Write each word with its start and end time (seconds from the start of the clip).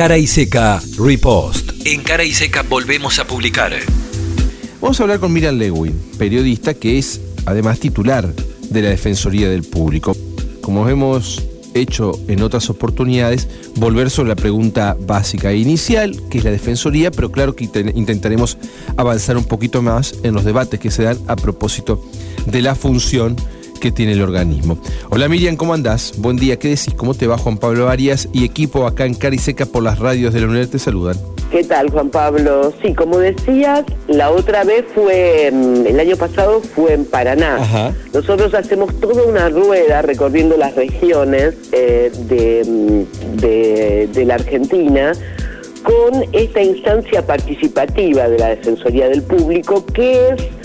Cara 0.00 0.16
y 0.16 0.26
Seca 0.26 0.80
Repost. 0.98 1.72
En 1.84 2.02
Cara 2.02 2.24
y 2.24 2.32
Seca 2.32 2.62
volvemos 2.62 3.18
a 3.18 3.26
publicar. 3.26 3.74
Vamos 4.80 4.98
a 4.98 5.02
hablar 5.02 5.20
con 5.20 5.30
Miriam 5.30 5.58
Lewin, 5.58 5.94
periodista 6.16 6.72
que 6.72 6.96
es 6.96 7.20
además 7.44 7.80
titular 7.80 8.26
de 8.70 8.80
la 8.80 8.88
Defensoría 8.88 9.50
del 9.50 9.62
Público. 9.62 10.16
Como 10.62 10.88
hemos 10.88 11.42
hecho 11.74 12.12
en 12.28 12.40
otras 12.40 12.70
oportunidades, 12.70 13.46
volver 13.76 14.08
sobre 14.08 14.30
la 14.30 14.36
pregunta 14.36 14.96
básica 14.98 15.50
e 15.50 15.58
inicial, 15.58 16.18
que 16.30 16.38
es 16.38 16.44
la 16.44 16.50
Defensoría, 16.50 17.10
pero 17.10 17.30
claro 17.30 17.54
que 17.54 17.64
intentaremos 17.64 18.56
avanzar 18.96 19.36
un 19.36 19.44
poquito 19.44 19.82
más 19.82 20.14
en 20.22 20.32
los 20.32 20.46
debates 20.46 20.80
que 20.80 20.90
se 20.90 21.02
dan 21.02 21.18
a 21.26 21.36
propósito 21.36 22.02
de 22.46 22.62
la 22.62 22.74
función 22.74 23.36
que 23.80 23.90
tiene 23.90 24.12
el 24.12 24.22
organismo. 24.22 24.78
Hola 25.08 25.28
Miriam, 25.28 25.56
¿cómo 25.56 25.74
andás? 25.74 26.12
Buen 26.18 26.36
día, 26.36 26.58
¿qué 26.58 26.68
decís? 26.68 26.94
¿Cómo 26.96 27.14
te 27.14 27.26
va 27.26 27.38
Juan 27.38 27.58
Pablo 27.58 27.88
Arias 27.88 28.28
y 28.32 28.44
equipo 28.44 28.86
acá 28.86 29.06
en 29.06 29.14
Cariseca 29.14 29.66
por 29.66 29.82
las 29.82 29.98
radios 29.98 30.32
de 30.32 30.40
la 30.42 30.46
UNED? 30.46 30.68
Te 30.68 30.78
saludan. 30.78 31.16
¿Qué 31.50 31.64
tal, 31.64 31.90
Juan 31.90 32.10
Pablo? 32.10 32.72
Sí, 32.80 32.94
como 32.94 33.18
decías, 33.18 33.84
la 34.06 34.30
otra 34.30 34.62
vez 34.62 34.84
fue, 34.94 35.50
mm, 35.52 35.86
el 35.86 35.98
año 35.98 36.16
pasado 36.16 36.60
fue 36.60 36.92
en 36.92 37.04
Paraná. 37.04 37.92
Nosotros 38.14 38.54
hacemos 38.54 38.94
toda 39.00 39.24
una 39.24 39.48
rueda 39.48 40.02
recorriendo 40.02 40.56
las 40.56 40.76
regiones 40.76 41.54
eh, 41.72 42.12
mm, 42.14 43.40
de, 43.40 44.08
de 44.12 44.24
la 44.24 44.34
Argentina 44.34 45.12
con 45.82 46.24
esta 46.32 46.62
instancia 46.62 47.26
participativa 47.26 48.28
de 48.28 48.38
la 48.38 48.48
Defensoría 48.50 49.08
del 49.08 49.22
Público, 49.22 49.84
que 49.86 50.28
es 50.28 50.59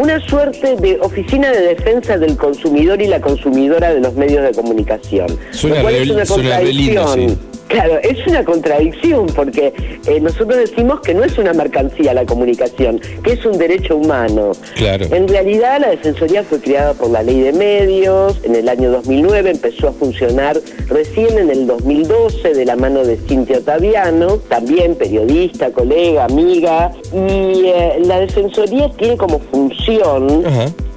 una 0.00 0.18
suerte 0.26 0.76
de 0.76 0.98
oficina 1.02 1.50
de 1.50 1.74
defensa 1.74 2.16
del 2.16 2.34
consumidor 2.34 3.02
y 3.02 3.06
la 3.06 3.20
consumidora 3.20 3.92
de 3.92 4.00
los 4.00 4.14
medios 4.14 4.42
de 4.42 4.52
comunicación. 4.52 5.28
Suena, 5.50 5.90
es 5.90 6.08
una 6.08 6.24
contradicción. 6.24 7.49
Claro, 7.70 8.00
es 8.02 8.26
una 8.26 8.44
contradicción 8.44 9.26
porque 9.26 9.72
eh, 10.06 10.20
nosotros 10.20 10.58
decimos 10.58 11.00
que 11.02 11.14
no 11.14 11.22
es 11.22 11.38
una 11.38 11.52
mercancía 11.52 12.12
la 12.12 12.26
comunicación, 12.26 13.00
que 13.22 13.34
es 13.34 13.46
un 13.46 13.56
derecho 13.58 13.96
humano. 13.96 14.50
Claro. 14.74 15.06
En 15.12 15.28
realidad 15.28 15.80
la 15.80 15.90
Defensoría 15.90 16.42
fue 16.42 16.60
creada 16.60 16.94
por 16.94 17.10
la 17.10 17.22
Ley 17.22 17.40
de 17.40 17.52
Medios, 17.52 18.40
en 18.42 18.56
el 18.56 18.68
año 18.68 18.90
2009 18.90 19.50
empezó 19.50 19.88
a 19.88 19.92
funcionar 19.92 20.60
recién 20.88 21.38
en 21.38 21.48
el 21.48 21.68
2012 21.68 22.54
de 22.54 22.64
la 22.64 22.74
mano 22.74 23.04
de 23.04 23.16
Cintia 23.16 23.58
Otaviano, 23.58 24.38
también 24.48 24.96
periodista, 24.96 25.70
colega, 25.70 26.24
amiga, 26.24 26.90
y 27.12 27.66
eh, 27.66 28.00
la 28.04 28.18
Defensoría 28.18 28.90
tiene 28.98 29.16
como 29.16 29.38
función 29.38 30.44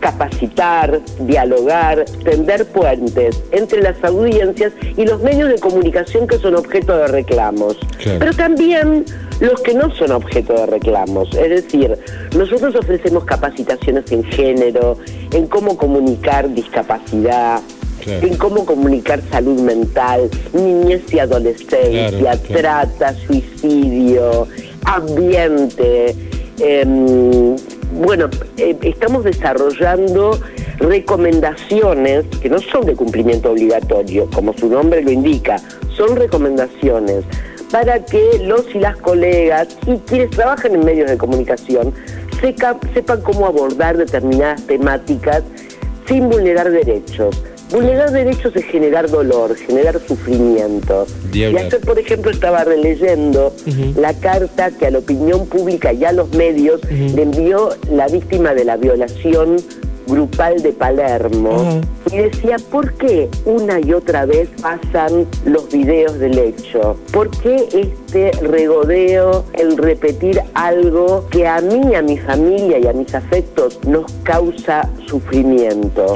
capacitar, 0.04 1.00
dialogar, 1.22 2.04
tender 2.26 2.66
puentes 2.68 3.42
entre 3.52 3.82
las 3.82 4.04
audiencias 4.04 4.74
y 4.98 5.06
los 5.06 5.22
medios 5.22 5.48
de 5.48 5.60
comunicación 5.60 6.28
que 6.28 6.38
son 6.40 6.56
objeto 6.56 6.98
de 6.98 7.08
reclamos. 7.08 7.78
Pero 8.04 8.34
también 8.34 9.06
los 9.40 9.62
que 9.62 9.74
no 9.74 9.96
son 9.96 10.12
objeto 10.12 10.54
de 10.56 10.66
reclamos. 10.66 11.30
Es 11.38 11.50
decir, 11.50 11.98
nosotros 12.36 12.76
ofrecemos 12.76 13.24
capacitaciones 13.24 14.12
en 14.12 14.26
género, 14.26 14.98
en 15.32 15.48
cómo 15.48 15.78
comunicar 15.78 16.54
discapacidad, 16.54 17.62
en 18.06 18.36
cómo 18.36 18.66
comunicar 18.66 19.22
salud 19.32 19.62
mental, 19.62 20.30
niñez 20.52 21.02
y 21.14 21.20
adolescencia, 21.20 22.38
trata, 22.42 23.14
suicidio, 23.26 24.50
ambiente. 24.84 26.14
Em, 26.60 27.56
bueno, 27.94 28.30
eh, 28.58 28.78
estamos 28.82 29.24
desarrollando 29.24 30.40
recomendaciones 30.80 32.26
que 32.42 32.50
no 32.50 32.60
son 32.60 32.86
de 32.86 32.96
cumplimiento 32.96 33.52
obligatorio, 33.52 34.30
como 34.34 34.54
su 34.54 34.68
nombre 34.68 35.02
lo 35.02 35.12
indica, 35.12 35.58
son 35.96 36.16
recomendaciones 36.16 37.24
para 37.72 38.04
que 38.06 38.40
los 38.44 38.74
y 38.76 38.80
las 38.80 38.98
colegas 38.98 39.68
y 39.88 39.98
quienes 39.98 40.30
trabajan 40.32 40.76
en 40.76 40.86
medios 40.86 41.10
de 41.10 41.18
comunicación 41.18 41.94
sepan 42.94 43.22
cómo 43.22 43.48
abordar 43.48 43.98
determinadas 43.98 44.62
temáticas 44.68 45.44
sin 46.08 46.30
vulnerar 46.30 46.70
derechos. 46.70 47.42
Vulnerar 47.74 48.12
derechos 48.12 48.56
es 48.56 48.66
generar 48.66 49.10
dolor, 49.10 49.56
generar 49.56 50.00
sufrimiento. 50.00 51.08
Y 51.34 51.46
ayer, 51.46 51.80
por 51.82 51.98
ejemplo, 51.98 52.30
estaba 52.30 52.64
releyendo 52.64 53.52
la 53.98 54.14
carta 54.14 54.70
que 54.70 54.86
a 54.86 54.92
la 54.92 55.00
opinión 55.00 55.48
pública 55.48 55.92
y 55.92 56.06
a 56.06 56.12
los 56.12 56.30
medios 56.36 56.82
le 56.92 57.24
envió 57.24 57.70
la 57.90 58.08
víctima 58.08 58.54
de 58.54 58.66
la 58.66 58.78
violación 58.78 59.56
grupal 60.06 60.62
de 60.62 60.72
Palermo 60.74 61.82
y 62.12 62.18
decía, 62.18 62.58
¿por 62.70 62.94
qué 62.94 63.30
una 63.46 63.80
y 63.80 63.94
otra 63.94 64.26
vez 64.26 64.50
pasan 64.62 65.26
los 65.46 65.70
videos 65.72 66.20
del 66.20 66.38
hecho? 66.38 66.98
¿Por 67.12 67.30
qué 67.40 67.68
este 67.74 68.32
regodeo, 68.42 69.46
el 69.54 69.78
repetir 69.78 70.42
algo 70.54 71.28
que 71.32 71.48
a 71.48 71.62
mí, 71.62 71.96
a 71.96 72.02
mi 72.02 72.18
familia 72.18 72.78
y 72.80 72.88
a 72.88 72.94
mis 72.94 73.16
afectos 73.16 73.80
nos 73.88 74.12
causa 74.24 74.90
sufrimiento? 75.08 76.14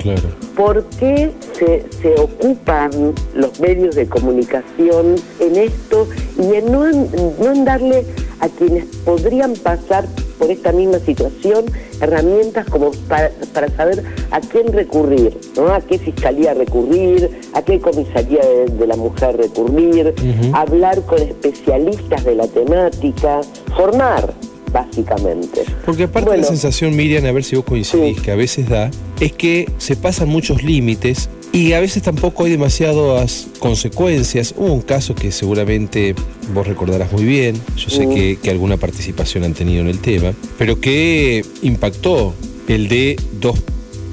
¿Por 0.55 0.83
qué 0.99 1.31
se, 1.57 1.85
se, 2.01 2.19
ocupan 2.19 3.13
los 3.33 3.59
medios 3.59 3.95
de 3.95 4.07
comunicación 4.07 5.15
en 5.39 5.55
esto 5.55 6.07
y 6.37 6.55
en 6.55 6.71
no, 6.71 6.85
no 6.85 7.51
en 7.51 7.65
darle 7.65 8.05
a 8.39 8.49
quienes 8.49 8.85
podrían 9.03 9.53
pasar 9.53 10.05
por 10.37 10.51
esta 10.51 10.71
misma 10.71 10.99
situación 10.99 11.65
herramientas 11.99 12.65
como 12.67 12.91
para, 13.07 13.31
saber 13.75 14.03
a 14.31 14.39
quién 14.39 14.71
recurrir, 14.71 15.37
¿no? 15.55 15.73
a 15.73 15.81
qué 15.81 15.97
fiscalía 15.97 16.53
recurrir, 16.53 17.41
a 17.53 17.61
qué 17.61 17.79
comisaría 17.79 18.41
de, 18.67 18.87
la 18.87 18.95
mujer 18.95 19.37
recurrir, 19.37 20.13
hablar 20.53 21.01
con 21.01 21.19
especialistas 21.19 22.23
de 22.23 22.35
la 22.35 22.47
temática, 22.47 23.41
formar 23.75 24.31
básicamente. 24.71 25.63
Porque 25.85 26.03
aparte 26.03 26.31
de 26.31 26.37
la 26.37 26.43
sensación, 26.43 26.95
Miriam, 26.95 27.25
a 27.25 27.31
ver 27.31 27.43
si 27.43 27.55
vos 27.55 27.65
coincidís, 27.65 28.21
que 28.21 28.31
a 28.31 28.35
veces 28.35 28.69
da, 28.69 28.91
es 29.19 29.33
que 29.33 29.69
se 29.77 29.95
pasan 29.95 30.29
muchos 30.29 30.63
límites 30.63 31.29
y 31.51 31.73
a 31.73 31.79
veces 31.79 32.03
tampoco 32.03 32.43
hay 32.43 32.51
demasiadas 32.51 33.47
consecuencias. 33.59 34.53
Hubo 34.57 34.73
un 34.73 34.81
caso 34.81 35.15
que 35.15 35.31
seguramente 35.31 36.15
vos 36.53 36.67
recordarás 36.67 37.11
muy 37.11 37.23
bien, 37.23 37.55
yo 37.75 37.89
sé 37.89 38.07
que, 38.07 38.37
que, 38.41 38.49
alguna 38.49 38.77
participación 38.77 39.43
han 39.43 39.53
tenido 39.53 39.81
en 39.81 39.87
el 39.87 39.99
tema, 39.99 40.33
pero 40.57 40.79
que 40.79 41.43
impactó 41.61 42.33
el 42.67 42.87
de 42.87 43.15
dos 43.39 43.59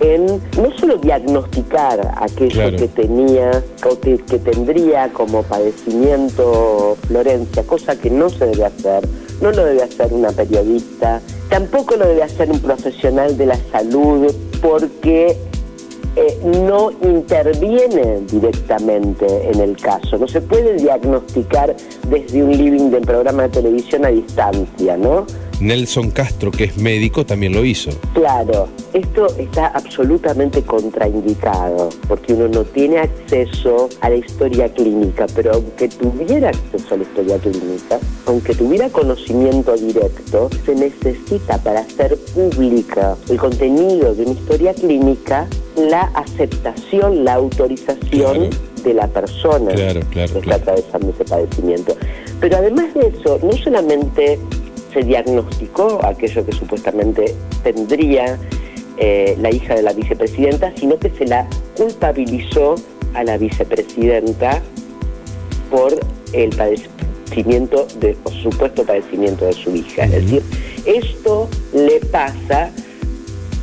en 0.01 0.25
no 0.25 0.71
solo 0.77 0.97
diagnosticar 0.97 2.15
aquello 2.17 2.75
que 2.75 2.87
tenía 2.87 3.63
o 3.89 3.99
que, 3.99 4.17
tendría 4.17 5.11
como 5.13 5.43
padecimiento 5.43 6.97
Florencia, 7.07 7.63
cosa 7.63 7.95
que 7.95 8.09
no 8.09 8.29
se 8.29 8.47
debe 8.47 8.65
hacer, 8.65 9.07
no 9.41 9.51
lo 9.51 9.63
debe 9.63 9.83
hacer 9.83 10.11
una 10.11 10.31
periodista, 10.31 11.21
tampoco 11.49 11.95
lo 11.95 12.07
debe 12.07 12.23
hacer 12.23 12.51
un 12.51 12.59
profesional 12.59 13.37
de 13.37 13.45
la 13.45 13.57
salud, 13.71 14.33
porque 14.61 15.37
eh, 16.15 16.39
no 16.43 16.91
interviene 16.91 18.21
directamente 18.29 19.49
en 19.49 19.61
el 19.61 19.77
caso. 19.77 20.17
No 20.17 20.27
se 20.27 20.41
puede 20.41 20.75
diagnosticar 20.75 21.75
desde 22.09 22.43
un 22.43 22.51
living 22.51 22.89
de 22.89 23.01
programa 23.01 23.43
de 23.43 23.49
televisión 23.49 24.05
a 24.05 24.09
distancia, 24.09 24.97
¿no? 24.97 25.25
Nelson 25.61 26.11
Castro, 26.11 26.51
que 26.51 26.65
es 26.65 26.77
médico, 26.77 27.25
también 27.25 27.53
lo 27.53 27.63
hizo. 27.63 27.91
Claro, 28.13 28.67
esto 28.93 29.27
está 29.37 29.67
absolutamente 29.67 30.61
contraindicado, 30.63 31.89
porque 32.07 32.33
uno 32.33 32.47
no 32.47 32.63
tiene 32.63 32.99
acceso 32.99 33.87
a 34.01 34.09
la 34.09 34.15
historia 34.15 34.67
clínica, 34.73 35.27
pero 35.35 35.53
aunque 35.53 35.87
tuviera 35.87 36.49
acceso 36.49 36.95
a 36.95 36.97
la 36.97 37.03
historia 37.03 37.37
clínica, 37.37 37.99
aunque 38.25 38.55
tuviera 38.55 38.89
conocimiento 38.89 39.75
directo, 39.77 40.49
se 40.65 40.75
necesita 40.75 41.57
para 41.59 41.81
hacer 41.81 42.17
pública 42.33 43.15
el 43.29 43.37
contenido 43.37 44.13
de 44.15 44.23
una 44.23 44.31
historia 44.31 44.73
clínica 44.73 45.47
la 45.77 46.01
aceptación, 46.15 47.23
la 47.23 47.35
autorización 47.35 48.49
de 48.83 48.93
la 48.93 49.07
persona 49.07 49.71
claro, 49.71 50.01
que 50.11 50.23
está 50.23 50.55
atravesando 50.55 51.11
ese 51.11 51.23
padecimiento. 51.23 51.95
Pero 52.39 52.57
además 52.57 52.93
de 52.93 53.07
eso, 53.07 53.39
no 53.43 53.51
solamente 53.53 54.39
se 54.93 55.01
diagnosticó 55.01 55.99
aquello 56.05 56.45
que 56.45 56.51
supuestamente 56.51 57.35
tendría 57.63 58.37
eh, 58.97 59.35
la 59.39 59.49
hija 59.49 59.75
de 59.75 59.81
la 59.81 59.93
vicepresidenta, 59.93 60.73
sino 60.75 60.97
que 60.97 61.09
se 61.11 61.25
la 61.25 61.47
culpabilizó 61.75 62.75
a 63.13 63.23
la 63.23 63.37
vicepresidenta 63.37 64.61
por 65.69 65.93
el 66.33 66.49
padecimiento, 66.55 67.87
de, 67.99 68.15
o 68.23 68.31
supuesto 68.31 68.85
padecimiento 68.85 69.45
de 69.45 69.53
su 69.53 69.75
hija. 69.75 70.03
Es 70.03 70.11
decir, 70.11 70.43
esto 70.85 71.49
le 71.73 71.99
pasa 72.11 72.71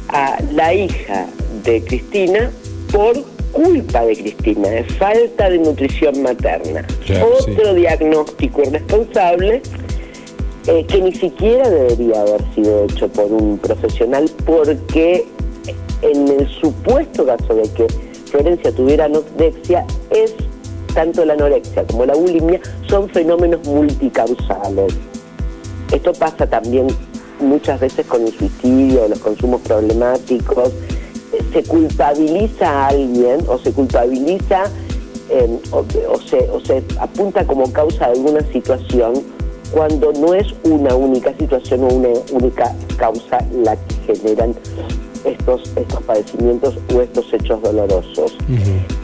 a 0.08 0.38
la 0.52 0.72
hija 0.72 1.26
de 1.64 1.82
Cristina 1.82 2.50
por 2.90 3.22
culpa 3.52 4.04
de 4.04 4.16
Cristina, 4.16 4.68
de 4.68 4.84
falta 4.84 5.50
de 5.50 5.58
nutrición 5.58 6.22
materna. 6.22 6.86
Otro 7.22 7.74
diagnóstico 7.74 8.62
irresponsable 8.62 9.62
eh, 10.68 10.84
que 10.84 11.00
ni 11.00 11.14
siquiera 11.14 11.70
debería 11.70 12.20
haber 12.20 12.42
sido 12.54 12.84
hecho 12.84 13.08
por 13.08 13.24
un 13.32 13.56
profesional 13.56 14.30
porque 14.44 15.26
en 16.02 16.28
el 16.28 16.46
supuesto 16.60 17.24
caso 17.24 17.54
de 17.54 17.62
que 17.70 17.86
Florencia 18.30 18.70
tuviera 18.72 19.06
anorexia 19.06 19.86
es 20.10 20.34
tanto 20.92 21.24
la 21.24 21.32
anorexia 21.32 21.86
como 21.86 22.04
la 22.04 22.14
bulimia 22.14 22.60
son 22.86 23.08
fenómenos 23.08 23.66
multicausales. 23.66 24.92
Esto 25.90 26.12
pasa 26.12 26.46
también 26.46 26.88
muchas 27.40 27.80
veces 27.80 28.04
con 28.04 28.26
el 28.26 28.32
suicidio, 28.36 29.08
los 29.08 29.20
consumos 29.20 29.62
problemáticos. 29.62 30.70
Se 31.50 31.62
culpabiliza 31.62 32.68
a 32.68 32.88
alguien 32.88 33.40
o 33.48 33.58
se 33.58 33.72
culpabiliza 33.72 34.64
eh, 35.30 35.58
o, 35.70 35.82
se, 36.20 36.50
o 36.50 36.60
se 36.60 36.84
apunta 37.00 37.46
como 37.46 37.72
causa 37.72 38.08
de 38.08 38.18
alguna 38.18 38.40
situación 38.52 39.37
cuando 39.70 40.12
no 40.12 40.34
es 40.34 40.46
una 40.64 40.94
única 40.94 41.34
situación 41.36 41.84
o 41.84 41.88
una 41.88 42.08
única 42.32 42.74
causa 42.96 43.38
la 43.52 43.76
que 43.76 44.14
generan 44.14 44.54
estos, 45.24 45.62
estos 45.76 46.02
padecimientos 46.02 46.76
o 46.94 47.00
estos 47.00 47.32
hechos 47.32 47.60
dolorosos. 47.62 48.36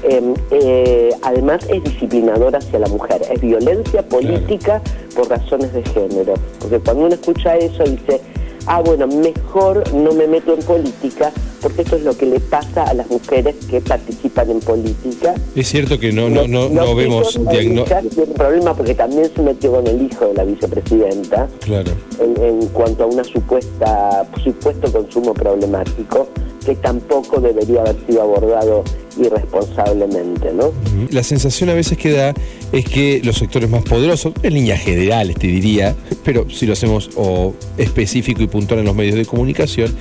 Em, 0.02 0.34
eh, 0.50 1.10
además 1.22 1.66
es 1.68 1.82
disciplinador 1.82 2.56
hacia 2.56 2.78
la 2.78 2.88
mujer, 2.88 3.22
es 3.30 3.40
violencia 3.40 4.02
política 4.02 4.80
por 5.14 5.28
razones 5.28 5.72
de 5.72 5.82
género, 5.82 6.34
porque 6.60 6.78
cuando 6.80 7.06
uno 7.06 7.14
escucha 7.14 7.56
eso 7.56 7.84
dice, 7.84 8.20
ah, 8.66 8.80
bueno, 8.80 9.06
mejor 9.06 9.92
no 9.94 10.12
me 10.12 10.26
meto 10.26 10.54
en 10.54 10.60
política 10.60 11.32
porque 11.64 11.80
esto 11.80 11.96
es 11.96 12.02
lo 12.02 12.14
que 12.14 12.26
le 12.26 12.40
pasa 12.40 12.84
a 12.84 12.92
las 12.92 13.08
mujeres 13.08 13.54
que 13.70 13.80
participan 13.80 14.50
en 14.50 14.60
política. 14.60 15.34
Es 15.56 15.66
cierto 15.68 15.98
que 15.98 16.12
no, 16.12 16.28
no, 16.28 16.46
no, 16.46 16.68
no 16.68 16.94
vemos 16.94 17.40
diagnóstico. 17.50 18.34
problema 18.34 18.74
porque 18.76 18.94
también 18.94 19.30
se 19.34 19.40
metió 19.40 19.72
con 19.72 19.86
el 19.86 20.02
hijo 20.02 20.26
de 20.26 20.34
la 20.34 20.44
vicepresidenta 20.44 21.48
claro. 21.60 21.90
en, 22.20 22.66
cuanto 22.68 23.04
a 23.04 23.06
una 23.06 23.24
supuesta 23.24 24.28
supuesto 24.42 24.92
consumo 24.92 25.32
problemático 25.32 26.28
que 26.66 26.76
tampoco 26.76 27.40
debería 27.40 27.80
haber 27.80 27.96
sido 28.06 28.22
abordado 28.22 28.84
irresponsablemente, 29.16 30.52
¿no? 30.52 30.72
La 31.10 31.22
sensación 31.22 31.70
a 31.70 31.74
veces 31.74 31.96
que 31.96 32.10
da 32.10 32.34
es 32.72 32.84
que 32.84 33.20
los 33.22 33.36
sectores 33.36 33.70
más 33.70 33.84
poderosos, 33.84 34.32
en 34.42 34.54
líneas 34.54 34.80
generales 34.80 35.36
te 35.36 35.46
diría, 35.46 35.94
pero 36.24 36.48
si 36.50 36.66
lo 36.66 36.72
hacemos 36.72 37.10
o 37.16 37.54
específico 37.76 38.42
y 38.42 38.48
puntual 38.48 38.80
en 38.80 38.86
los 38.86 38.94
medios 38.94 39.14
de 39.16 39.26
comunicación, 39.26 39.94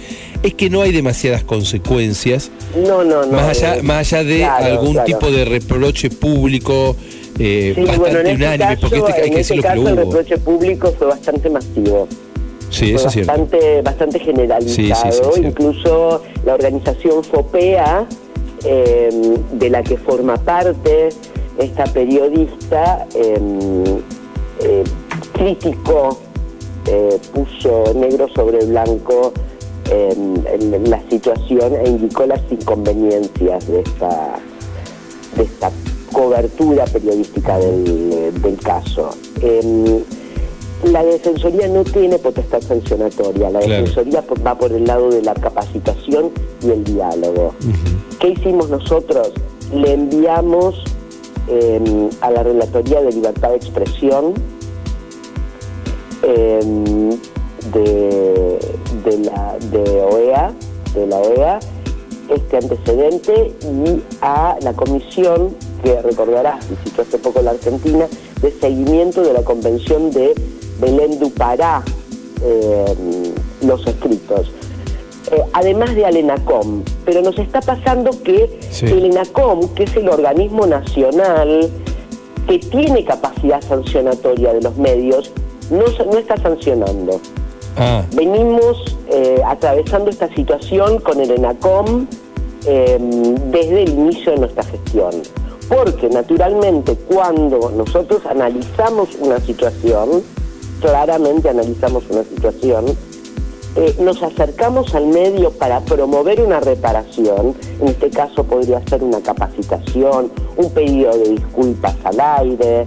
es 0.43 0.53
que 0.53 0.69
no 0.69 0.81
hay 0.81 0.91
demasiadas 0.91 1.43
consecuencias. 1.43 2.51
No, 2.75 3.03
no, 3.03 3.25
no. 3.25 3.31
Más 3.31 3.57
allá, 3.57 3.77
eh, 3.77 3.81
más 3.81 4.13
allá 4.13 4.23
de 4.23 4.45
algún 4.45 5.03
tipo 5.05 5.31
de 5.31 5.45
reproche 5.45 6.09
público. 6.09 6.95
Eh, 7.39 7.73
bastante 7.87 8.19
este 8.19 8.35
unánime, 8.35 8.77
porque 8.77 8.97
este, 8.97 9.13
hay 9.13 9.31
que 9.31 9.39
este 9.39 9.55
decirlo 9.55 9.63
caso, 9.63 9.89
el 9.89 9.97
reproche 9.97 10.37
público 10.37 10.93
fue 10.99 11.07
bastante 11.07 11.49
masivo. 11.49 12.07
Sí, 12.69 12.93
eso 12.93 13.05
bastante, 13.05 13.79
es 13.79 13.83
bastante 13.83 14.19
generalizado. 14.19 15.37
Incluso 15.37 16.21
la 16.45 16.53
organización 16.53 17.23
FOPEA, 17.23 18.07
em, 18.65 19.35
de 19.57 19.69
la 19.69 19.81
que 19.81 19.97
forma 19.97 20.37
parte 20.37 21.09
esta 21.57 21.85
periodista, 21.85 23.07
em, 23.15 23.83
eh, 24.59 24.83
criticó, 25.33 26.19
eh, 26.85 27.17
puso 27.33 27.93
negro 27.95 28.27
sobre 28.35 28.65
blanco 28.65 29.33
en 29.89 30.89
la 30.89 31.01
situación 31.09 31.75
e 31.75 31.89
indicó 31.89 32.25
las 32.25 32.41
inconveniencias 32.49 33.67
de 33.67 33.81
esta, 33.81 34.39
de 35.35 35.43
esta 35.43 35.71
cobertura 36.11 36.85
periodística 36.85 37.57
del, 37.57 38.41
del 38.41 38.57
caso. 38.59 39.09
Em, 39.41 40.01
la 40.91 41.03
Defensoría 41.03 41.67
no 41.67 41.83
tiene 41.83 42.17
potestad 42.19 42.61
sancionatoria, 42.61 43.49
la 43.49 43.59
Defensoría 43.59 44.23
va 44.45 44.57
por 44.57 44.71
el 44.71 44.85
lado 44.85 45.09
de 45.09 45.21
la 45.21 45.33
capacitación 45.33 46.31
y 46.61 46.71
el 46.71 46.83
diálogo. 46.83 47.55
¿Qué 48.19 48.29
hicimos 48.29 48.69
nosotros? 48.69 49.31
Le 49.73 49.93
enviamos 49.93 50.83
em, 51.47 52.09
a 52.21 52.31
la 52.31 52.43
Relatoría 52.43 53.01
de 53.01 53.11
Libertad 53.11 53.49
de 53.49 53.55
Expresión 53.55 54.33
em, 56.21 57.17
de, 57.73 58.59
de, 59.03 59.17
la 59.19 59.57
de 59.71 60.01
OEA, 60.01 60.53
de 60.93 61.07
la 61.07 61.17
OEA, 61.17 61.59
este 62.29 62.57
antecedente 62.57 63.53
y 63.61 64.01
a 64.21 64.57
la 64.61 64.73
comisión 64.73 65.55
que 65.83 66.01
recordarás, 66.01 66.67
visitó 66.69 67.01
hace 67.01 67.17
poco 67.17 67.41
la 67.41 67.51
Argentina, 67.51 68.07
de 68.41 68.51
seguimiento 68.51 69.21
de 69.21 69.33
la 69.33 69.43
Convención 69.43 70.11
de 70.11 70.33
Belén 70.79 71.19
Dupará, 71.19 71.83
eh, 72.41 72.95
los 73.65 73.85
escritos. 73.85 74.51
Eh, 75.31 75.41
además 75.53 75.95
de 75.95 76.05
al 76.05 76.17
ENACOM, 76.17 76.83
pero 77.05 77.21
nos 77.21 77.37
está 77.39 77.61
pasando 77.61 78.11
que 78.23 78.59
el 78.81 79.05
ENACOM, 79.05 79.73
que 79.73 79.83
es 79.83 79.95
el 79.95 80.09
organismo 80.09 80.65
nacional 80.67 81.69
que 82.47 82.59
tiene 82.59 83.05
capacidad 83.05 83.61
sancionatoria 83.61 84.53
de 84.53 84.61
los 84.61 84.75
medios, 84.77 85.31
no, 85.71 85.85
no 86.05 86.17
está 86.17 86.35
sancionando. 86.37 87.21
Ah. 87.77 88.03
Venimos 88.13 88.97
eh, 89.09 89.41
atravesando 89.45 90.09
esta 90.09 90.27
situación 90.33 90.99
con 90.99 91.19
el 91.19 91.31
ENACOM 91.31 92.07
em, 92.65 93.35
desde 93.51 93.83
el 93.83 93.89
inicio 93.89 94.31
de 94.33 94.39
nuestra 94.39 94.63
gestión. 94.63 95.11
Porque 95.69 96.09
naturalmente 96.09 96.95
cuando 96.95 97.71
nosotros 97.71 98.25
analizamos 98.25 99.15
una 99.19 99.39
situación, 99.39 100.23
claramente 100.81 101.49
analizamos 101.49 102.03
una 102.09 102.23
situación, 102.23 102.85
eh, 103.75 103.95
nos 103.99 104.21
acercamos 104.21 104.93
al 104.93 105.07
medio 105.07 105.49
para 105.49 105.79
promover 105.79 106.41
una 106.41 106.59
reparación, 106.59 107.55
en 107.79 107.87
este 107.87 108.11
caso 108.11 108.43
podría 108.43 108.85
ser 108.87 109.03
una 109.03 109.19
capacitación, 109.21 110.31
un 110.57 110.69
pedido 110.71 111.17
de 111.17 111.29
disculpas 111.29 111.95
al 112.03 112.19
aire, 112.19 112.85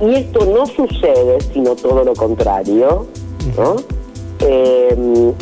y 0.00 0.14
esto 0.14 0.44
no 0.46 0.66
sucede, 0.66 1.38
sino 1.52 1.76
todo 1.76 2.02
lo 2.02 2.14
contrario, 2.14 3.06
¿no? 3.56 3.76
Em, 4.40 5.32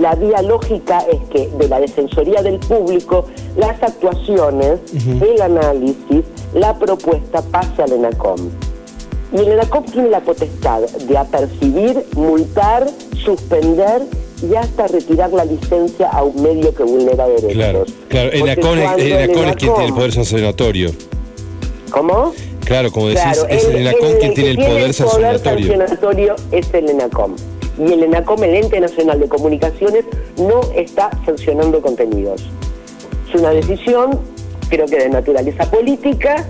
la 0.00 0.14
vía 0.14 0.42
lógica 0.42 1.00
es 1.10 1.20
que 1.30 1.48
de 1.48 1.68
la 1.68 1.80
Defensoría 1.80 2.42
del 2.42 2.58
Público 2.58 3.26
las 3.56 3.82
actuaciones, 3.82 4.80
el 4.92 5.40
análisis, 5.40 6.24
la 6.54 6.78
propuesta 6.78 7.42
pase 7.42 7.82
al 7.82 7.92
ENACOM. 7.92 8.50
Y 9.32 9.36
el 9.38 9.48
ENACOM 9.48 9.84
tiene 9.84 10.10
la 10.10 10.20
potestad 10.20 10.82
de 10.82 11.16
apercibir, 11.16 12.04
multar, 12.14 12.86
suspender 13.24 14.02
y 14.42 14.54
hasta 14.54 14.86
retirar 14.86 15.32
la 15.32 15.44
licencia 15.44 16.08
a 16.10 16.22
un 16.22 16.42
medio 16.42 16.74
que 16.74 16.84
vulnera 16.84 17.26
derechos. 17.26 17.52
Claro, 17.52 17.84
claro. 18.08 18.32
ENACOM, 18.32 18.78
es, 18.78 18.92
quien 19.56 19.56
tiene 19.56 19.84
el 19.86 19.94
poder 19.94 20.12
sancionatorio. 20.12 20.90
¿Cómo? 21.90 22.32
Claro, 22.68 22.92
como 22.92 23.08
decís, 23.08 23.46
es 23.48 23.64
el, 23.64 23.76
ENACOM 23.76 24.18
quien 24.20 24.34
tiene 24.34 24.50
el 24.50 24.56
poder, 24.58 24.92
sancionatorio. 24.92 26.36
es 26.52 26.74
el 26.74 26.90
ENACOM. 26.90 27.34
Y 27.78 27.92
el 27.94 28.02
ENACOM, 28.02 28.44
el 28.44 28.56
Ente 28.56 28.78
Nacional 28.78 29.20
de 29.20 29.26
Comunicaciones, 29.26 30.04
no 30.36 30.60
está 30.74 31.08
sancionando 31.24 31.80
contenidos. 31.80 32.42
Es 33.26 33.40
una 33.40 33.52
decisión, 33.52 34.20
creo 34.68 34.84
que 34.84 34.98
de 34.98 35.08
naturaleza 35.08 35.64
política, 35.70 36.46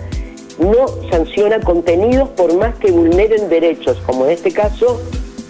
no 0.58 0.88
sanciona 1.08 1.60
contenidos 1.60 2.30
por 2.30 2.52
más 2.56 2.74
que 2.78 2.90
vulneren 2.90 3.48
derechos, 3.48 3.96
como 4.04 4.24
en 4.24 4.32
este 4.32 4.50
caso, 4.50 5.00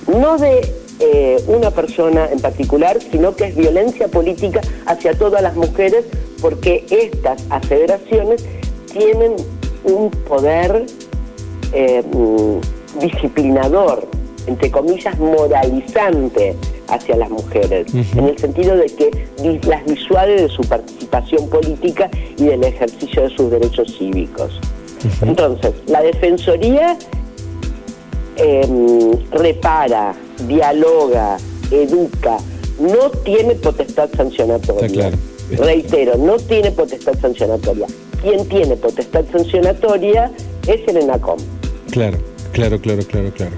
no 0.06 0.36
de 0.36 0.70
eh, 1.00 1.42
una 1.46 1.70
persona 1.70 2.28
en 2.30 2.40
particular, 2.40 2.98
sino 3.10 3.34
que 3.34 3.44
es 3.44 3.56
violencia 3.56 4.08
política 4.08 4.60
hacia 4.84 5.14
todas 5.14 5.40
las 5.40 5.56
mujeres, 5.56 6.04
porque 6.42 6.84
estas 6.90 7.42
aseveraciones 7.48 8.44
tienen 8.92 9.36
un 9.84 10.10
poder 10.10 10.86
eh, 11.72 12.02
mm, 12.02 13.00
disciplinador, 13.00 14.06
entre 14.46 14.70
comillas, 14.70 15.18
moralizante 15.18 16.56
hacia 16.88 17.16
las 17.16 17.28
mujeres, 17.28 17.86
en 17.94 18.28
el 18.28 18.38
sentido 18.38 18.74
de 18.76 18.86
que 18.86 19.28
las 19.66 19.84
disuade 19.84 20.42
de 20.42 20.48
su 20.48 20.62
participación 20.62 21.48
política 21.50 22.10
y 22.38 22.44
del 22.44 22.64
ejercicio 22.64 23.22
de 23.22 23.36
sus 23.36 23.50
derechos 23.50 23.94
cívicos. 23.98 24.58
Entonces, 25.20 25.74
la 25.86 26.02
Defensoría 26.02 26.96
em, 28.36 29.12
repara, 29.32 30.14
dialoga, 30.46 31.36
educa, 31.70 32.38
no 32.80 33.10
tiene 33.22 33.54
potestad 33.56 34.08
sancionatoria. 34.16 35.10
Reitero, 35.50 36.16
no 36.16 36.36
tiene 36.36 36.70
potestad 36.70 37.18
sancionatoria. 37.20 37.86
Quien 38.22 38.48
tiene 38.48 38.76
potestad 38.76 39.24
sancionatoria 39.32 40.32
es 40.66 40.80
el 40.88 40.96
ENACOM. 40.98 41.38
Claro, 41.90 42.18
claro, 42.52 42.80
claro, 42.80 43.02
claro, 43.04 43.32
claro. 43.32 43.52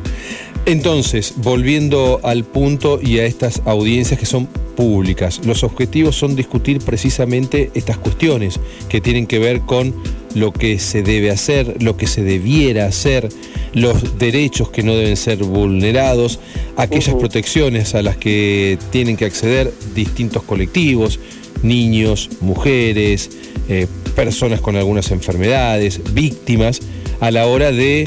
Entonces, 0.67 1.35
volviendo 1.38 2.21
al 2.23 2.45
punto 2.45 3.00
y 3.02 3.19
a 3.19 3.25
estas 3.25 3.62
audiencias 3.64 4.21
que 4.21 4.26
son 4.26 4.47
públicas, 4.76 5.40
los 5.45 5.64
objetivos 5.64 6.17
son 6.17 6.37
discutir 6.37 6.81
precisamente 6.81 7.71
estas 7.75 7.99
cuestiones 7.99 8.61
que 8.88 9.00
tienen 9.00 9.26
que 9.26 9.38
ver 9.38 9.62
con 9.62 9.95
lo 10.35 10.52
que 10.52 10.79
se 10.79 11.02
debe 11.02 11.31
hacer, 11.31 11.83
lo 11.83 11.97
que 11.97 12.07
se 12.07 12.23
debiera 12.23 12.87
hacer, 12.87 13.29
los 13.73 14.19
derechos 14.19 14.71
que 14.71 14.83
no 14.83 14.95
deben 14.95 15.17
ser 15.17 15.43
vulnerados, 15.43 16.38
aquellas 16.76 17.14
protecciones 17.17 17.95
a 17.95 18.02
las 18.02 18.17
que 18.17 18.79
tienen 18.90 19.17
que 19.17 19.25
acceder 19.25 19.73
distintos 19.95 20.43
colectivos, 20.43 21.19
niños, 21.62 22.31
mujeres, 22.40 23.31
eh, 23.69 23.87
personas 24.21 24.61
con 24.61 24.77
algunas 24.77 25.11
enfermedades, 25.12 26.12
víctimas, 26.12 26.81
a 27.21 27.31
la 27.31 27.47
hora 27.47 27.73
de 27.73 28.07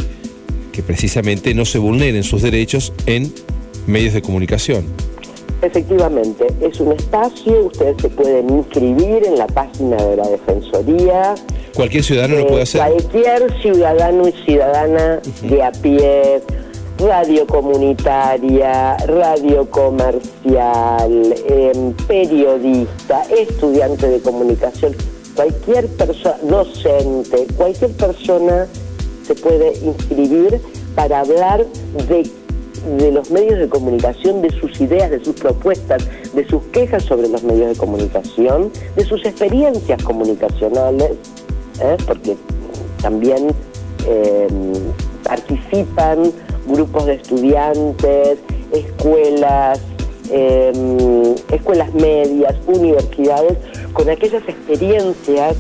que 0.72 0.84
precisamente 0.84 1.56
no 1.56 1.66
se 1.66 1.80
vulneren 1.80 2.22
sus 2.22 2.44
derechos 2.44 2.94
en 3.08 3.34
medios 3.88 4.14
de 4.14 4.22
comunicación. 4.22 4.86
Efectivamente, 5.64 6.46
es 6.62 6.80
un 6.80 6.92
espacio, 6.92 7.66
ustedes 7.66 7.96
se 8.00 8.10
pueden 8.10 8.48
inscribir 8.48 9.26
en 9.26 9.40
la 9.40 9.48
página 9.48 9.98
de 9.98 10.18
la 10.18 10.28
Defensoría. 10.28 11.34
Cualquier 11.74 12.04
ciudadano 12.04 12.36
lo 12.36 12.46
puede 12.46 12.62
hacer. 12.62 12.82
Cualquier 12.82 13.62
ciudadano 13.64 14.28
y 14.28 14.34
ciudadana 14.46 15.20
de 15.42 15.64
a 15.64 15.72
pie, 15.72 16.42
radio 17.00 17.48
comunitaria, 17.48 18.98
radio 18.98 19.68
comercial, 19.68 21.36
em, 21.50 21.94
periodista, 22.08 23.24
estudiante 23.36 24.08
de 24.10 24.20
comunicación, 24.20 24.94
cualquier 25.36 25.88
persona, 25.88 26.38
docente, 26.44 27.48
cualquier 27.58 27.92
persona 27.92 28.68
se 29.26 29.36
puede 29.36 29.78
inscribir 29.80 30.60
para 30.96 31.22
hablar 31.22 31.66
de, 32.08 32.30
de 32.98 33.12
los 33.12 33.32
medios 33.32 33.60
de 33.60 33.70
comunicación, 33.70 34.42
de 34.42 34.50
sus 34.52 34.80
ideas, 34.82 35.10
de 35.10 35.24
sus 35.24 35.36
propuestas, 35.36 36.04
de 36.34 36.48
sus 36.48 36.62
quejas 36.72 37.04
sobre 37.04 37.28
los 37.28 37.44
medios 37.44 37.70
de 37.70 37.76
comunicación, 37.76 38.72
de 38.96 39.06
sus 39.06 39.26
experiencias 39.26 40.02
comunicacionales, 40.04 41.12
¿eh? 41.82 41.98
porque 42.06 42.36
también 43.02 43.48
em, 44.08 44.74
participan 45.24 46.32
grupos 46.68 47.06
de 47.06 47.16
estudiantes, 47.16 48.40
escuelas, 48.72 49.80
em, 50.30 51.36
escuelas 51.52 51.94
medias, 51.94 52.56
universidades, 52.68 53.58
con 53.94 54.10
aquellas 54.10 54.44
experiencias 54.48 55.56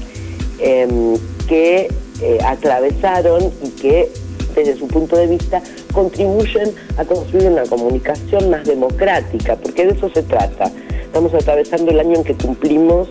em, 0.59 1.15
que 1.47 1.87
eh, 2.21 2.37
atravesaron 2.45 3.51
y 3.63 3.69
que 3.69 4.09
desde 4.55 4.77
su 4.77 4.87
punto 4.87 5.15
de 5.15 5.27
vista 5.27 5.61
contribuyen 5.93 6.71
a 6.97 7.05
construir 7.05 7.47
una 7.47 7.63
comunicación 7.63 8.49
más 8.49 8.63
democrática, 8.65 9.55
porque 9.55 9.85
de 9.85 9.93
eso 9.93 10.09
se 10.13 10.23
trata. 10.23 10.71
Estamos 11.03 11.33
atravesando 11.33 11.91
el 11.91 11.99
año 11.99 12.17
en 12.17 12.23
que 12.23 12.35
cumplimos 12.35 13.09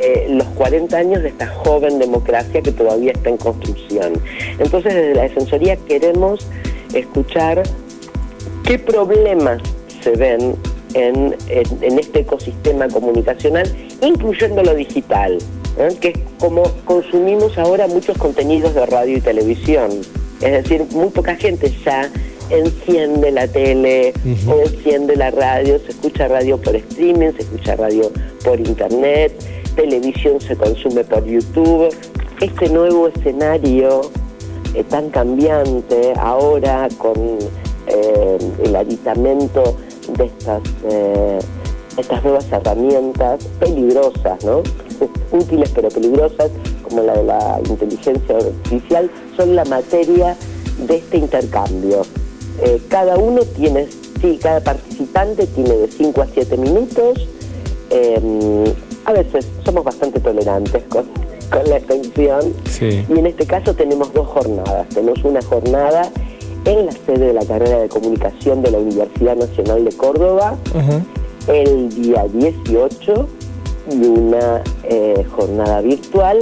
eh, 0.00 0.26
los 0.30 0.46
40 0.48 0.96
años 0.96 1.22
de 1.22 1.30
esta 1.30 1.48
joven 1.48 1.98
democracia 1.98 2.62
que 2.62 2.70
todavía 2.72 3.12
está 3.12 3.30
en 3.30 3.36
construcción. 3.36 4.12
Entonces 4.58 4.94
desde 4.94 5.14
la 5.14 5.22
Defensoría 5.22 5.76
queremos 5.76 6.46
escuchar 6.94 7.62
qué 8.64 8.78
problemas 8.78 9.60
se 10.02 10.12
ven 10.12 10.54
en, 10.94 11.34
este 11.98 12.20
ecosistema 12.20 12.88
comunicacional, 12.88 13.66
incluyendo 14.02 14.62
lo 14.62 14.74
digital, 14.74 15.38
¿eh? 15.78 15.96
que 16.00 16.08
es 16.08 16.18
como 16.38 16.62
consumimos 16.84 17.56
ahora 17.58 17.86
muchos 17.86 18.16
contenidos 18.18 18.74
de 18.74 18.86
radio 18.86 19.18
y 19.18 19.20
televisión. 19.20 19.90
Es 20.40 20.52
decir, 20.62 20.86
muy 20.92 21.08
poca 21.08 21.34
gente 21.34 21.72
ya 21.84 22.10
enciende 22.50 23.30
la 23.30 23.46
tele 23.46 24.12
o 24.46 24.60
enciende 24.60 25.16
la 25.16 25.30
radio, 25.30 25.78
se 25.80 25.90
escucha 25.90 26.28
radio 26.28 26.56
por 26.58 26.76
streaming, 26.76 27.32
se 27.32 27.42
escucha 27.42 27.76
radio 27.76 28.10
por 28.44 28.58
internet, 28.60 29.32
televisión 29.74 30.40
se 30.40 30.56
consume 30.56 31.04
por 31.04 31.24
YouTube. 31.24 31.88
Este 32.40 32.68
nuevo 32.68 33.08
escenario 33.08 34.02
eh, 34.74 34.84
tan 34.84 35.10
cambiante 35.10 36.12
ahora 36.16 36.88
con 36.98 37.16
eh, 37.86 38.38
el 38.64 38.76
aditamento 38.76 39.76
de 40.16 40.24
estas, 40.24 40.62
estas 41.98 42.22
nuevas 42.22 42.46
herramientas 42.50 43.44
peligrosas, 43.58 44.44
¿no? 44.44 44.62
útiles 45.32 45.70
pero 45.74 45.88
peligrosas, 45.88 46.50
como 46.82 47.02
la 47.02 47.14
de 47.14 47.24
la 47.24 47.60
inteligencia 47.68 48.36
artificial, 48.36 49.10
son 49.36 49.54
la 49.54 49.64
materia 49.64 50.36
de 50.86 50.96
este 50.96 51.18
intercambio. 51.18 52.02
cada 52.88 53.16
uno 53.16 53.42
tiene, 53.56 53.86
sí, 54.20 54.38
cada 54.42 54.60
participante 54.60 55.46
tiene 55.46 55.76
de 55.76 55.88
5 55.88 56.22
a 56.22 56.26
7 56.26 56.56
minutos. 56.56 57.28
a 59.04 59.12
veces 59.12 59.46
somos 59.64 59.84
bastante 59.84 60.20
tolerantes 60.20 60.82
con, 60.88 61.06
con 61.50 61.68
la 61.68 61.76
extensión. 61.76 62.54
Y 62.80 63.18
en 63.18 63.26
este 63.26 63.46
caso 63.46 63.74
tenemos 63.74 64.12
dos 64.12 64.26
jornadas. 64.28 64.88
Tenemos 64.88 65.22
una 65.24 65.42
jornada 65.42 66.10
en 66.64 66.86
la 66.86 66.92
sede 66.92 67.28
de 67.28 67.32
la 67.32 67.44
carrera 67.44 67.78
de 67.78 67.88
comunicación 67.88 68.62
de 68.62 68.70
la 68.70 68.78
Universidad 68.78 69.36
Nacional 69.36 69.84
de 69.84 69.92
Córdoba 69.92 70.56
el 71.48 71.88
día 71.90 72.26
18 72.32 73.28
y 73.90 74.06
una 74.06 74.62
eh, 74.84 75.24
jornada 75.30 75.80
virtual 75.80 76.38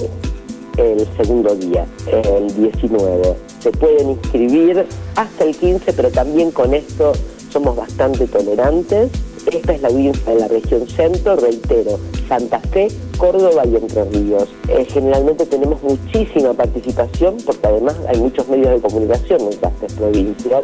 el 0.77 1.07
segundo 1.17 1.55
día, 1.55 1.87
el 2.07 2.55
19. 2.55 3.37
Se 3.61 3.71
pueden 3.71 4.11
inscribir 4.11 4.85
hasta 5.15 5.45
el 5.45 5.57
15, 5.57 5.93
pero 5.93 6.11
también 6.11 6.51
con 6.51 6.75
esto 6.75 7.13
somos 7.51 7.77
bastante 7.77 8.27
tolerantes. 8.27 9.11
Esta 9.51 9.73
es 9.73 9.81
la 9.81 9.89
audiencia 9.89 10.35
de 10.35 10.41
la 10.41 10.49
región 10.49 10.87
centro, 10.89 11.37
reitero, 11.37 11.99
Santa 12.29 12.59
Fe, 12.61 12.89
Córdoba 13.19 13.63
y 13.67 13.77
Entre 13.77 14.05
Ríos. 14.05 14.49
Eh, 14.69 14.87
generalmente 14.89 15.47
tenemos 15.47 15.83
muchísima 15.83 16.53
participación 16.53 17.37
porque 17.45 17.67
además 17.67 17.97
hay 18.09 18.21
muchos 18.21 18.49
medios 18.49 18.71
de 18.71 18.81
comunicación 18.81 19.41
en 19.43 19.49
estas 19.49 19.73
tres 19.75 19.93
provincias 19.95 20.61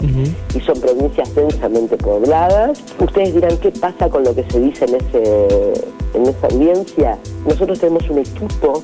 y 0.54 0.60
son 0.60 0.80
provincias 0.80 1.34
densamente 1.34 1.96
pobladas. 1.96 2.78
Ustedes 2.98 3.34
dirán 3.34 3.56
qué 3.58 3.70
pasa 3.70 4.08
con 4.08 4.24
lo 4.24 4.34
que 4.34 4.44
se 4.50 4.60
dice 4.60 4.84
en, 4.84 4.94
ese, 4.96 5.72
en 6.14 6.22
esa 6.26 6.46
audiencia. 6.48 7.18
Nosotros 7.46 7.78
tenemos 7.78 8.08
un 8.10 8.18
equipo 8.18 8.82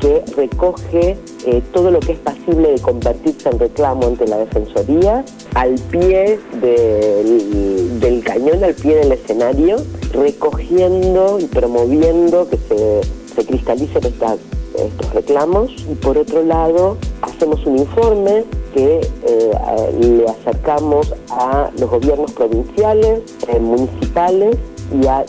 que 0.00 0.22
recoge 0.36 1.16
eh, 1.46 1.62
todo 1.72 1.90
lo 1.90 2.00
que 2.00 2.12
es 2.12 2.18
pasible 2.18 2.72
de 2.72 2.80
convertirse 2.80 3.48
en 3.48 3.58
reclamo 3.58 4.06
ante 4.06 4.26
la 4.26 4.38
Defensoría 4.38 5.24
al 5.54 5.74
pie 5.90 6.38
del, 6.60 8.00
del 8.00 8.24
cañón, 8.24 8.64
al 8.64 8.74
pie 8.74 8.96
del 8.96 9.12
escenario, 9.12 9.76
recogiendo 10.14 11.38
y 11.38 11.46
promoviendo 11.46 12.48
que 12.48 12.56
se 12.56 13.46
cristalicen 13.46 14.02
estos 14.04 15.14
reclamos. 15.14 15.70
Y 15.90 15.94
por 15.94 16.16
otro 16.18 16.42
lado 16.42 16.96
hacemos 17.22 17.64
un 17.66 17.78
informe 17.78 18.44
que 18.72 19.00
eh, 19.00 19.52
le 20.00 20.26
acercamos 20.28 21.14
a 21.30 21.70
los 21.78 21.90
gobiernos 21.90 22.32
provinciales, 22.32 23.20
eh, 23.48 23.60
municipales 23.60 24.56
y 24.92 25.06
a 25.06 25.24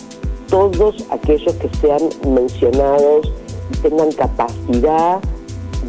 todos 0.49 1.05
aquellos 1.11 1.53
que 1.55 1.69
sean 1.79 2.01
mencionados 2.27 3.31
y 3.71 3.77
tengan 3.77 4.11
capacidad 4.11 5.19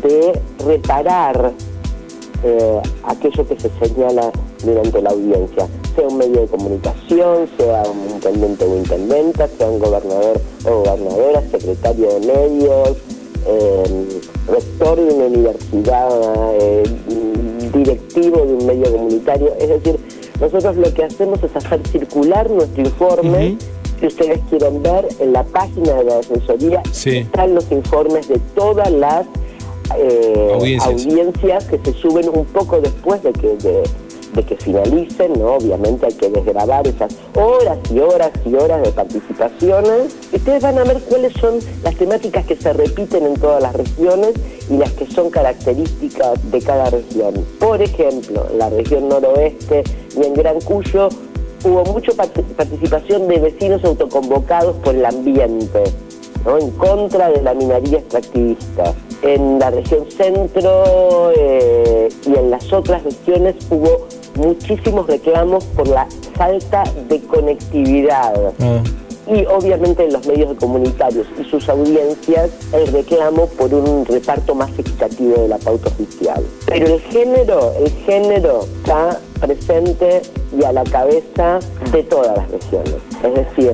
de 0.02 0.40
reparar 0.64 1.52
eh, 2.42 2.82
aquello 3.04 3.46
que 3.46 3.58
se 3.58 3.70
señala 3.80 4.30
durante 4.62 5.02
la 5.02 5.10
audiencia, 5.10 5.66
sea 5.96 6.06
un 6.06 6.18
medio 6.18 6.42
de 6.42 6.46
comunicación, 6.46 7.48
sea 7.56 7.82
un 7.90 8.10
intendente 8.10 8.64
o 8.64 8.76
intendenta, 8.76 9.48
sea 9.48 9.68
un 9.68 9.78
gobernador 9.78 10.40
o 10.64 10.82
gobernadora, 10.82 11.42
secretario 11.50 12.20
de 12.20 12.26
medios, 12.26 12.96
eh, 13.46 14.20
rector 14.46 14.96
de 14.96 15.14
una 15.14 15.24
universidad, 15.24 16.08
eh, 16.60 16.82
directivo 17.72 18.44
de 18.44 18.54
un 18.54 18.66
medio 18.66 18.92
comunitario. 18.92 19.54
Es 19.58 19.68
decir, 19.68 19.98
nosotros 20.40 20.76
lo 20.76 20.92
que 20.92 21.04
hacemos 21.04 21.42
es 21.42 21.56
hacer 21.56 21.80
circular 21.88 22.50
nuestro 22.50 22.82
informe. 22.82 23.56
Si 23.98 24.06
ustedes 24.06 24.40
quieren 24.50 24.82
ver, 24.82 25.08
en 25.20 25.32
la 25.32 25.42
página 25.42 25.94
de 25.94 26.04
la 26.04 26.16
Defensoría 26.16 26.82
están 26.92 27.54
los 27.54 27.72
informes 27.72 28.28
de 28.28 28.38
todas 28.54 28.90
las 28.90 29.26
eh, 29.96 30.50
audiencias. 30.52 31.64
que 31.64 31.78
se 31.78 31.92
suben 31.98 32.28
un 32.28 32.44
poco 32.44 32.80
después 32.80 33.22
de 33.22 33.32
que 33.32 33.56
de 33.56 33.82
que 34.44 34.56
finalicen, 34.56 35.32
¿no? 35.34 35.54
Obviamente 35.54 36.06
hay 36.06 36.12
que 36.12 36.28
desgrabar 36.28 36.86
esas 36.86 37.14
horas 37.34 37.78
y 37.92 37.98
horas 38.00 38.30
y 38.44 38.54
horas 38.54 38.82
de 38.82 38.92
participaciones. 38.92 40.16
Ustedes 40.32 40.62
van 40.62 40.78
a 40.78 40.84
ver 40.84 41.00
cuáles 41.08 41.32
son 41.34 41.58
las 41.82 41.94
temáticas 41.96 42.44
que 42.46 42.56
se 42.56 42.72
repiten 42.72 43.24
en 43.26 43.34
todas 43.34 43.62
las 43.62 43.74
regiones 43.74 44.32
y 44.68 44.76
las 44.76 44.92
que 44.92 45.06
son 45.06 45.30
características 45.30 46.50
de 46.50 46.60
cada 46.60 46.90
región. 46.90 47.34
Por 47.58 47.80
ejemplo, 47.80 48.46
en 48.50 48.58
la 48.58 48.70
región 48.70 49.08
noroeste 49.08 49.84
y 50.16 50.24
en 50.24 50.34
Gran 50.34 50.60
Cuyo 50.60 51.08
hubo 51.64 51.84
mucha 51.84 52.12
participación 52.12 53.28
de 53.28 53.38
vecinos 53.38 53.84
autoconvocados 53.84 54.76
por 54.76 54.94
el 54.94 55.04
ambiente, 55.04 55.84
¿no? 56.44 56.58
en 56.58 56.70
contra 56.72 57.30
de 57.30 57.42
la 57.42 57.54
minería 57.54 57.98
extractivista. 57.98 58.94
En 59.22 59.58
la 59.58 59.70
región 59.70 60.10
centro 60.10 61.32
eh, 61.36 62.08
y 62.26 62.34
en 62.34 62.50
las 62.50 62.72
otras 62.72 63.02
regiones 63.02 63.56
hubo 63.70 64.06
muchísimos 64.36 65.06
reclamos 65.06 65.64
por 65.64 65.88
la 65.88 66.06
falta 66.34 66.84
de 67.08 67.20
conectividad. 67.22 68.52
Ah. 68.60 68.82
Y 69.28 69.44
obviamente 69.46 70.04
en 70.04 70.12
los 70.12 70.24
medios 70.26 70.56
comunitarios 70.56 71.26
y 71.40 71.44
sus 71.50 71.68
audiencias 71.68 72.50
el 72.72 72.86
reclamo 72.92 73.46
por 73.46 73.74
un 73.74 74.06
reparto 74.06 74.54
más 74.54 74.70
equitativo 74.78 75.42
de 75.42 75.48
la 75.48 75.58
pauta 75.58 75.88
oficial. 75.88 76.44
Pero 76.66 76.86
el 76.86 77.00
género, 77.00 77.72
el 77.76 77.90
género 78.04 78.60
está 78.76 79.20
presente 79.40 80.22
y 80.56 80.62
a 80.62 80.72
la 80.72 80.84
cabeza 80.84 81.58
de 81.90 82.04
todas 82.04 82.36
las 82.36 82.50
regiones. 82.52 82.94
Es 83.24 83.34
decir, 83.34 83.72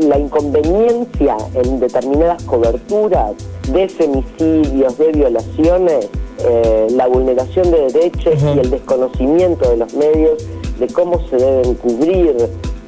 la 0.00 0.18
inconveniencia 0.18 1.36
en 1.54 1.80
determinadas 1.80 2.42
coberturas 2.44 3.32
de 3.70 3.88
femicidios, 3.88 4.98
de 4.98 5.12
violaciones, 5.12 6.08
eh, 6.46 6.86
la 6.92 7.06
vulneración 7.06 7.70
de 7.70 7.92
derechos 7.92 8.34
y 8.42 8.58
el 8.58 8.70
desconocimiento 8.70 9.70
de 9.70 9.76
los 9.76 9.94
medios 9.94 10.44
de 10.78 10.86
cómo 10.88 11.20
se 11.28 11.36
deben 11.36 11.74
cubrir 11.74 12.34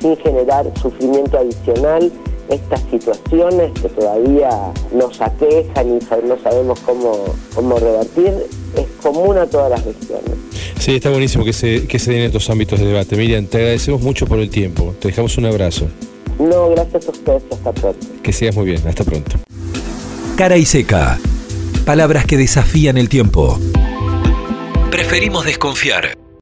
sin 0.01 0.17
generar 0.17 0.71
sufrimiento 0.81 1.39
adicional 1.39 2.13
estas 2.49 2.81
situaciones 2.91 3.73
que 3.81 3.89
todavía 3.89 4.51
nos 4.93 5.21
aquejan 5.21 5.89
y 5.89 5.99
no 6.27 6.39
sabemos 6.43 6.79
cómo, 6.81 7.25
cómo 7.55 7.79
revertir, 7.79 8.33
es 8.77 8.87
común 9.03 9.37
a 9.39 9.47
todas 9.47 9.71
las 9.71 9.85
regiones. 9.85 10.33
Sí, 10.79 10.97
está 10.97 11.11
buenísimo 11.11 11.45
que 11.45 11.53
se, 11.53 11.87
que 11.87 11.99
se 11.99 12.13
den 12.13 12.23
estos 12.23 12.49
ámbitos 12.51 12.79
de 12.79 12.87
debate. 12.87 13.17
Miriam, 13.17 13.47
te 13.47 13.59
agradecemos 13.59 14.01
mucho 14.03 14.27
por 14.27 14.39
el 14.39 14.51
tiempo. 14.51 14.95
Te 15.01 15.09
dejamos 15.09 15.37
un 15.39 15.47
abrazo. 15.47 15.87
No, 16.39 16.69
gracias 16.71 17.09
a 17.09 17.11
ustedes. 17.11 17.43
Hasta 17.51 17.73
pronto. 17.73 18.07
Que 18.23 18.33
sigas 18.33 18.55
muy 18.55 18.67
bien. 18.67 18.87
Hasta 18.87 19.03
pronto. 19.03 19.37
Cara 20.37 20.57
y 20.57 20.65
seca. 20.65 21.19
Palabras 21.87 22.27
que 22.27 22.37
desafían 22.37 22.99
el 22.99 23.09
tiempo. 23.09 23.61
Preferimos 24.91 25.45
desconfiar. 25.45 26.26